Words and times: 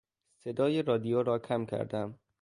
صدای 0.43 0.81
رادیو 0.81 1.23
را 1.23 1.39
کم 1.39 1.65
کردم. 1.65 2.19